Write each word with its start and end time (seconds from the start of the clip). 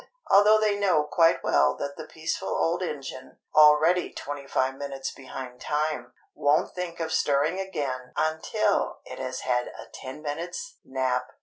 although 0.31 0.59
they 0.59 0.79
know 0.79 1.03
quite 1.03 1.43
well 1.43 1.75
that 1.77 1.95
the 1.95 2.07
peaceful 2.07 2.47
old 2.57 2.81
engine—already 2.81 4.11
twenty 4.11 4.47
five 4.47 4.73
minutes 4.73 5.11
behind 5.13 5.61
time—won't 5.61 6.73
think 6.73 6.99
of 6.99 7.13
stirring 7.13 7.59
again 7.59 8.11
until 8.17 9.01
it 9.05 9.19
has 9.19 9.41
had 9.41 9.67
a 9.67 9.85
ten 9.93 10.23
minutes' 10.23 10.79
nap! 10.83 11.27